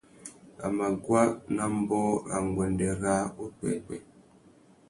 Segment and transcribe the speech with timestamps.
[0.65, 1.23] A mà guá
[1.55, 3.97] nà ambōh râ nguêndê râā upwêpwê.